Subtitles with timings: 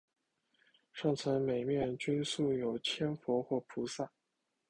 [0.91, 4.09] 上层每面均塑有千佛或菩萨。